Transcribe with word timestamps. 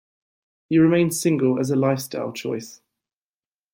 He 0.67 0.79
remained 0.79 1.13
single 1.13 1.59
as 1.59 1.69
a 1.69 1.75
lifestyle 1.75 2.33
choice. 2.33 2.81